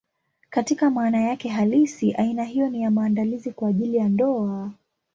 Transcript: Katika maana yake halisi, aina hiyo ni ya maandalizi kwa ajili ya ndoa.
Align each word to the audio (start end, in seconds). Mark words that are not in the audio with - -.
Katika 0.49 0.89
maana 0.89 1.21
yake 1.21 1.49
halisi, 1.49 2.13
aina 2.13 2.43
hiyo 2.43 2.69
ni 2.69 2.81
ya 2.81 2.91
maandalizi 2.91 3.51
kwa 3.51 3.69
ajili 3.69 3.97
ya 3.97 4.09
ndoa. 4.09 4.71